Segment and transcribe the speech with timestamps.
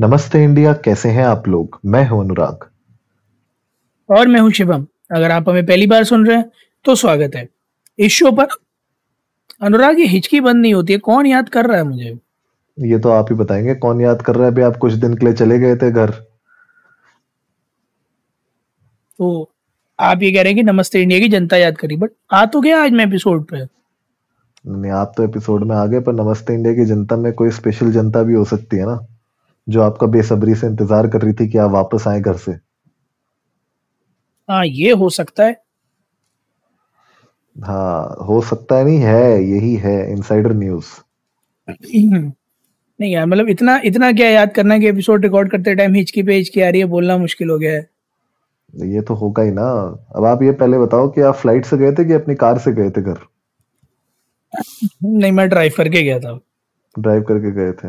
[0.00, 1.78] नमस्ते इंडिया कैसे हैं आप लोग?
[1.84, 2.64] मैं हूँ अनुराग।
[4.08, 6.50] और मैं हूँ शिवम। अगर आप हमें पहली बार सुन रहे हैं
[6.84, 7.48] तो स्वागत है।
[7.98, 8.46] इस शो पर
[9.62, 12.18] अनुराग ये हिचकी बंद नहीं होती है। कौन याद कर रहा है मुझे?
[12.78, 14.50] ये तो आप ही बताएँगे कौन याद कर रहा है?
[14.52, 16.10] अभी आप कुछ दिन के लिए चले गए थे घर।
[19.18, 19.50] तो
[20.00, 22.60] आप ये कह रहे हैं कि नमस्ते इंडिया की जनता याद करी बट आ तो
[22.60, 23.64] गया आज मैं एपिसोड पे।
[24.66, 27.92] नहीं आप तो एपिसोड में आ गए पर नमस्ते इंडिया की जनता में कोई स्पेशल
[27.92, 29.06] जनता भी हो सकती है ना?
[29.66, 32.52] जो आपका बेसब्री से इंतज़ार कर रही थी कि आप वापस आए घर से।
[34.48, 35.56] हाँ ये हो सकता है।
[37.56, 40.86] हाँ हो सकता है नहीं है यही है इनसाइडर न्यूज़
[42.98, 46.34] नहीं यार मतलब इतना इतना क्या याद करना कि एपिसोड रिकॉर्ड करते टाइम हिचकी पे
[46.34, 47.88] हिचकी आ रही है बोलना मुश्किल हो गया है।
[48.74, 49.66] ये तो होगा ही ना।
[50.16, 52.72] अब आप ये पहले बताओ कि आप फ़्लाइट से गए थे कि अपनी कार से
[52.72, 53.18] गए थे घर?
[55.04, 56.38] नहीं मैं ड्राइव करके गया था।
[56.96, 57.88] ड्राइव करके गए थे।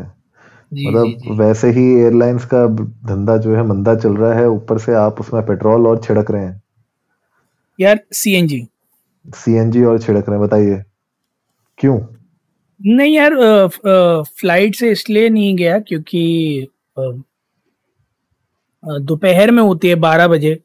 [0.72, 2.66] मतलब वैसे ही एयरलाइंस का
[3.08, 6.44] धंधा जो है मंदा चल रहा है। ऊपर से आप उसमें पेट्रोल और छिड़क रहे
[6.44, 6.62] हैं।
[7.78, 8.66] यार सीएनजी
[9.26, 10.82] सीएनजी और छिड़क रहे हैं बताइए।
[11.78, 11.98] क्यों?
[12.80, 13.34] नहीं यार
[13.68, 16.66] फ़्लाइट से इसलिए नहीं गया क्योंकि
[18.84, 20.58] दोपहर में होती है बारह बजे।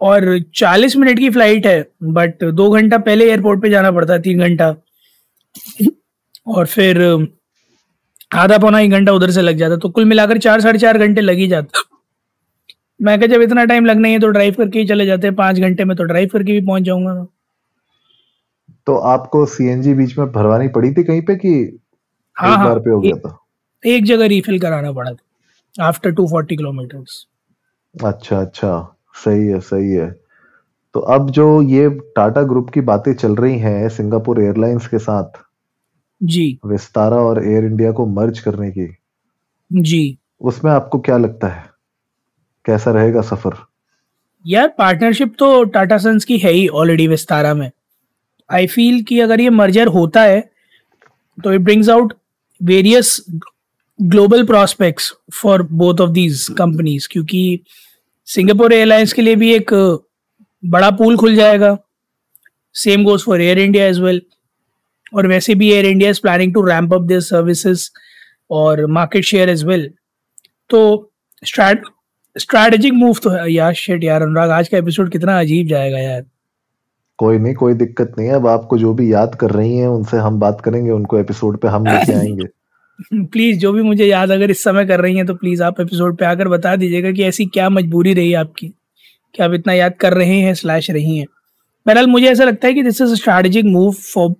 [0.00, 4.20] और चालीस मिनट की फ़्लाइट है बट दो घंटा पहले एयरपोर्ट पे जाना पड़ता है
[4.22, 4.74] तीन घंटा।
[6.48, 6.98] और फिर
[8.30, 11.20] आधा पौना एक घंटा उधर से लग जाता तो कुल मिलाकर चार साढ़े चार घंटे
[11.20, 11.82] लग ही जाता।
[13.00, 15.34] मैं कहा जब इतना टाइम लगना ही है तो ड्राइव करके ही चले जाते हैं
[15.36, 17.26] पाँच घंटे में तो ड्राइव करके भी पहुँच जाऊँगा
[18.86, 21.52] तो आपको सीएनजी बीच में भरवानी पड़ी थी कहीं पे कि
[22.36, 23.36] हाँ हाँ पे हो गया था?
[23.82, 28.72] एक जगह रिफिल कराना पड़ा था आफ्टर टू फोर्टी किलोमीटर अच्छा अच्छा
[29.24, 30.10] सही है सही है।
[30.94, 35.38] तो अब जो ये टाटा ग्रुप की बातें चल रही हैं सिंगापुर एयरलाइंस के साथ
[36.20, 38.86] जी। विस्तारा और एयर इंडिया को मर्ज करने की।
[39.70, 41.64] जी। उसमें आपको क्या लगता है?
[42.64, 43.56] कैसा रहेगा सफ़र?
[44.44, 47.70] यार पार्टनरशिप तो टाटा सन्स की है ही ऑलरेडी विस्तारा में।
[48.50, 50.40] आई फील कि अगर ये मर्जर होता है
[51.38, 52.12] तो it brings out
[52.60, 53.24] various
[53.98, 57.60] global prospects for both of these companies क्योंकि
[58.28, 59.72] सिंगापुर एयरलाइंस के लिए भी एक
[60.62, 61.76] बड़ा पूल खुल जाएगा।
[62.74, 64.22] Same goes for Air India as well
[65.14, 67.90] और वैसे भी Air India is planning to ramp up their services
[68.50, 69.90] और मार्केट शेयर एज वेल
[70.70, 71.12] तो
[72.38, 76.24] स्ट्रैटेजिक मूव तो है यार शेट यार अनुराग आज का एपिसोड कितना अजीब जाएगा यार।
[77.18, 80.16] कोई नहीं कोई दिक्कत नहीं है। अब आपको जो भी याद कर रही हैं उनसे
[80.16, 82.44] हम बात करेंगे उनको एपिसोड पे हम लेके आएँगे।
[83.24, 86.16] प्लीज़ जो भी मुझे याद अगर इस समय कर रही हैं तो प्लीज़ आप एपिसोड
[86.16, 88.68] पे आकर बता दीजिएगा कि ऐसी क्या मजबूरी रही आपकी।
[89.34, 91.26] कि आप इतना याद कर रहे हैं स्लैश रही हैं।
[91.86, 94.34] बहरहाल मुझे ऐसा लगता है कि this is strategic move for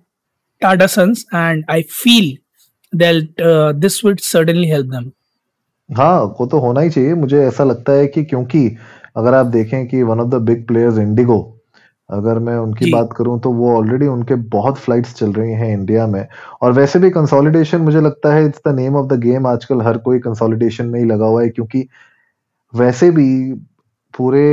[0.61, 2.35] Tata Sons and I feel
[2.93, 3.41] that
[3.75, 5.11] this would certainly help them
[5.89, 8.67] हाँ वो तो होना ही चाहिए। मुझे ऐसा लगता है कि क्योंकि
[9.17, 11.39] अगर आप देखें कि one of the big players IndiGo
[12.09, 16.07] अगर मैं उनकी बात करूँ तो वो ऑलरेडी उनके बहुत फ्लाइट्स चल रही हैं इंडिया
[16.07, 16.25] में।
[16.61, 19.97] और वैसे भी कंसोलिडेशन मुझे लगता है it's the name of the game आजकल हर
[19.97, 21.87] कोई कंसोलिडेशन में ही लगा हुआ है क्योंकि
[22.73, 23.53] वैसे भी
[24.13, 24.45] पूरे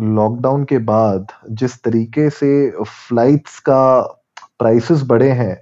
[0.00, 2.50] लॉकडाउन के बाद जिस तरीके से
[2.82, 3.82] फ्लाइट्स का
[4.60, 5.56] प्राइसेस बढ़े हैं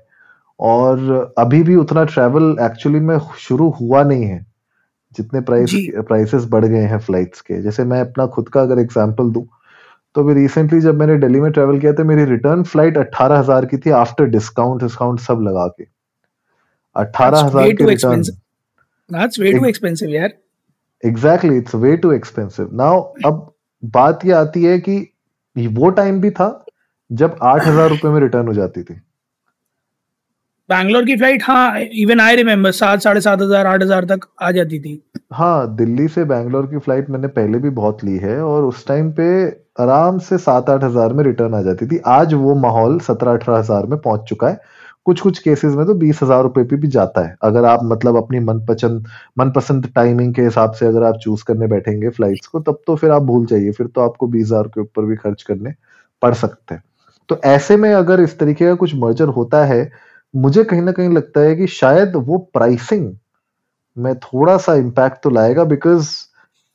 [0.60, 4.44] और अभी भी उतना ट्रैवल एक्चुअली में शुरू हुआ नहीं है
[5.12, 5.74] जितने प्राइस
[6.08, 9.46] प्राइसेस बढ़ गए हैं फ्लाइट्स के। जैसे मैं अपना खुद का अगर एग्जांपल दूँ
[10.14, 13.66] तो अभी रिसेंटली जब मैंने दिल्ली में ट्रेवल किया था मेरी रिटर्न फ़्लाइट अट्ठारह हज़ार
[13.66, 15.86] की थी आफ्टर डिस्काउंट डिस्काउंट सब लगा के।
[16.96, 18.22] अट्ठारह हज़ार की return
[21.46, 22.68] it's way too expensive.
[22.72, 22.92] Now,
[23.26, 24.94] अब बात ये आती है कि
[25.56, 26.63] वो टाइम भी था
[27.10, 29.00] जब आठ हज़ार रुपए में रिटर्न हो जाती थी।
[30.70, 34.50] बैंगलोर की फ़्लाइट हाँ इवन आई रिमेम्बर सात साढ़े सात हज़ार आठ हज़ार तक आ
[34.50, 35.00] जाती थी।
[35.32, 39.10] हाँ दिल्ली से बैंगलोर की फ़्लाइट मैंने पहले भी बहुत ली है और उस टाइम
[39.12, 39.26] पे
[39.80, 43.58] आराम से सात आठ हज़ार में रिटर्न आ जाती थी। आज वो माहौल सत्रह अठारह
[43.58, 44.58] हज़ार में पहुँच चुका है।
[45.06, 48.16] कुछ कुछ केसेस में तो बीस हज़ार रुपए पे भी जाता है। अगर आप मतलब
[48.16, 49.08] अपनी मनपसंद
[49.38, 53.10] मनपसंद टाइमिंग के हिसाब से अगर आप चूज़ करने बैठेंगे फ्लाइट्स को तब तो फिर
[53.10, 55.74] आप भूल जाइए। फिर तो आपको बीस हज़ार के ऊपर भी खर्च करने
[56.22, 56.82] पड़ सकते हैं।
[57.28, 59.90] तो ऐसे में अगर इस तरीके का कुछ मर्जर होता है,
[60.34, 63.14] मुझे कहीं ना कहीं लगता है कि शायद वो प्राइसिंग
[63.96, 66.08] में थोड़ा सा इम्पैक्ट तो लाएगा बिकॉज़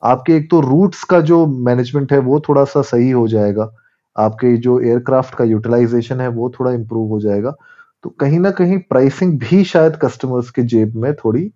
[0.04, 3.72] आपके एक तो रूट्स का जो मैनेजमेंट है वो थोड़ा सा सही हो जाएगा।
[4.16, 7.56] आपके जो एयरक्राफ्ट का यूटिलाइजेशन है वो थोड़ा इम्प्रूव हो जाएगा।
[8.04, 11.52] तो कहीं ना कहीं प्राइसिंग भी शायद कस्टमर्स के जेब में थोड़ी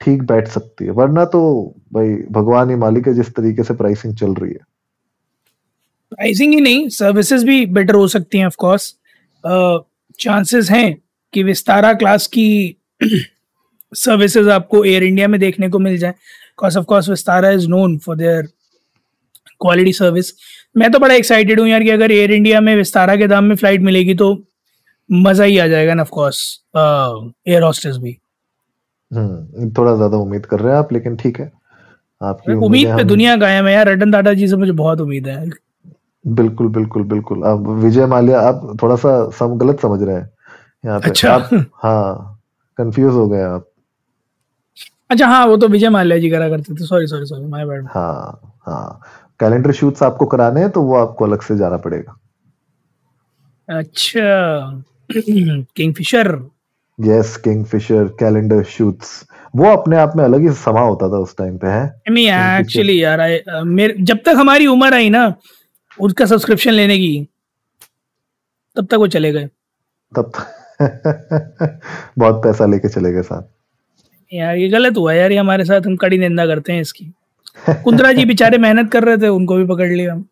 [0.00, 1.40] ठीक बैठ सकती है। वरना तो
[1.92, 4.73] भाई, भगवान ही मालिक है जिस तरीके से प्राइसिंग चल रही है।
[6.14, 8.94] प्राइसिंग ही नहीं सर्विसेज़ भी बेटर हो सकती हैं ऑफ़ कोर्स
[10.20, 10.96] चांसेस हैं
[11.32, 12.76] कि विस्तारा क्लास की
[13.94, 16.14] सर्विसेज़ आपको एयर इंडिया में देखने को मिल जाए.
[16.56, 18.42] Cause of course Vistara is known for their
[19.60, 20.32] quality service
[20.76, 23.54] मैं तो बड़ा एक्साइटेड हूँ यार कि अगर एयर इंडिया में विस्तारा के दाम में
[23.56, 24.32] फ़्लाइट मिलेगी तो
[25.10, 26.40] मज़ा ही आ जाएगा ना ऑफ़ कोर्स
[26.76, 28.16] एयर हॉस्टेस भी.
[29.10, 31.50] हम्म थोड़ा ज़्यादा उम्मीद कर रहे हैं आप लेकिन ठीक है।
[32.20, 35.44] आपकी उम्मीद पे दुनिया कायम है यार। रतन टाटा जी से मुझे बहुत उम्मीद है।
[36.24, 40.30] बिल्कुल बिल्कुल बिल्कुल। अब विजय माल्या आप थोड़ा सा सम गलत समझ रहे हैं
[40.84, 41.48] यहाँ पे। अच्छा। आप
[41.82, 42.40] हाँ
[42.78, 43.68] कंफ्यूज हो गए आप।
[45.10, 47.86] अच्छा हाँ वो तो विजय माल्या जी करा करते थे। Sorry sorry sorry my bad
[47.90, 49.00] हाँ हाँ।
[49.40, 52.16] कैलेंडर शूट्स आपको कराने हैं तो वो आपको अलग से जाना पड़ेगा।
[53.68, 54.82] अच्छा।
[55.12, 56.38] Kingfisher
[56.98, 59.08] yes Kingfisher calendar shoots
[59.56, 61.84] वो अपने आप में अलग ही समा होता था उस टाइम पे है?
[62.10, 63.20] नहीं एक्चुअली यार
[63.66, 65.26] मेरे जब तक हमारी उम्र आई ना
[66.00, 67.28] उसका सब्सक्रिप्शन लेने की।
[68.76, 69.48] तब तक वो चले गए।
[70.16, 70.60] तब तक।
[72.18, 73.42] बहुत पैसा लेके चले गए साथ।
[74.34, 77.12] यार ये गलत हुआ यार ये हमारे साथ हम कड़ी निंदा करते हैं इसकी।
[77.70, 80.26] कुंद्रा जी बेचारे मेहनत कर रहे थे उनको भी पकड़ लिया। हम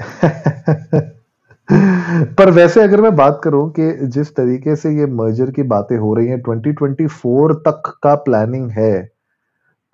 [2.38, 6.14] पर वैसे अगर मैं बात करूँ कि जिस तरीके से ये मर्जर की बातें हो
[6.14, 9.10] रही हैं 2024 तक का प्लानिंग है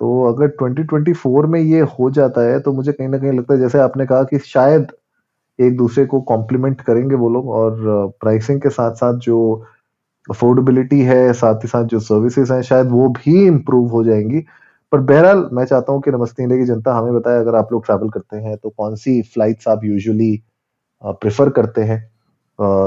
[0.01, 3.61] तो अगर 2024 में ये हो जाता है तो मुझे कहीं ना कहीं लगता है
[3.61, 4.87] जैसे आपने कहा कि शायद
[5.59, 7.77] एक दूसरे को कॉम्प्लीमेंट करेंगे वो लोग और
[8.21, 9.39] प्राइसिंग के साथ साथ जो
[10.29, 14.45] अफोर्डेबिलिटी है साथ ही साथ जो सर्विसेज़ हैं शायद वो भी इम्प्रूव हो जाएँगी।
[14.93, 17.85] पर बहरहाल मैं चाहता हूँ कि नमस्ते इंडिया की जनता हमें बताए अगर आप लोग
[17.87, 20.37] ट्रैवल करते हैं तो कौन सी फ्लाइट्स आप यूजुअली
[21.03, 21.99] प्रेफर करते हैं?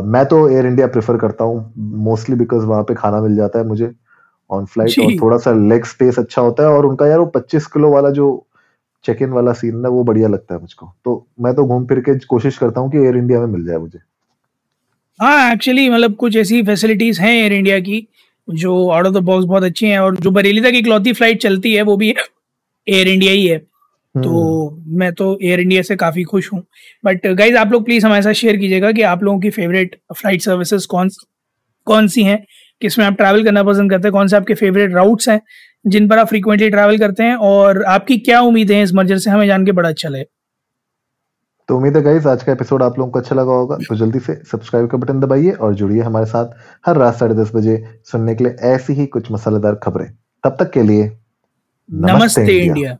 [0.05, 3.65] मैं तो एयर इंडिया प्रेफर करता हूँ मोस्टली बिकॉज़ वहाँ पे खाना मिल जाता है
[3.67, 3.91] मुझे
[4.49, 7.65] ऑन फ़्लाइट और थोड़ा सा लेग स्पेस अच्छा होता है और उनका यार वो 25
[7.67, 8.27] किलो वाला जो
[9.05, 11.99] चेक इन वाला सीन ना वो बढ़िया लगता है मुझको। तो मैं तो घूम फिर
[11.99, 13.99] के कोशिश करता हूँ कि एयर इंडिया में मिल जाए मुझे।
[15.19, 18.07] हाँ एक्चुअली मतलब कुछ ऐसी फैसिलिटीज़ हैं एयर इंडिया की
[18.47, 21.73] जो आउट ऑफ़ द बॉक्स बहुत अच्छी हैं और जो बरेली तक इकलौती फ़्लाइट चलती
[21.73, 22.13] है वो भी
[22.87, 26.61] एयर इंडिया ही है। तो हम्म। मैं तो एयर इंडिया से काफ़ी खुश हूँ।
[27.05, 30.41] बट गाइज़ आप लोग प्लीज़ हमारे साथ शेयर कीजिएगा कि आप लोगों की फेवरेट फ़्लाइट
[30.41, 31.09] सर्विसेज़ कौन
[31.87, 32.45] कौन सी हैं?
[32.81, 34.11] किसमें आप ट्रैवल करना पसंद करते हैं?
[34.11, 35.41] कौन से आपके फेवरेट राउट्स हैं?
[35.87, 39.29] जिन पर आप फ्रीक्वेंटली ट्रैवल करते हैं और आपकी क्या उम्मीदें हैं इस मर्जर से?
[39.29, 40.25] हमें जान के बड़ा अच्छा लगे।
[41.69, 44.33] तो उम्मीद है आज का एपिसोड आप लोगों को अच्छा लगा होगा। तो जल्दी से
[44.51, 46.49] सब्सक्राइब का बटन दबाइए और जुड़िए हमारे साथ
[46.85, 50.07] हर रात साढ़े दस बजे सुनने के लिए ऐसी ही कुछ मसालेदार खबरें।
[50.43, 52.97] तब तक के लिए नमस्ते, नमस्ते इंडिया, इंडिया।